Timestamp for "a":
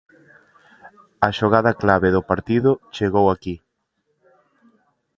1.27-1.29